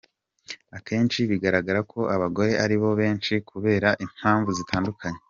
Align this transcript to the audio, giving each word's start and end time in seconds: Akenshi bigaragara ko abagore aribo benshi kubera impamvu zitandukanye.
Akenshi 0.77 1.19
bigaragara 1.31 1.79
ko 1.91 1.99
abagore 2.15 2.51
aribo 2.63 2.89
benshi 3.01 3.33
kubera 3.49 3.89
impamvu 4.05 4.49
zitandukanye. 4.59 5.19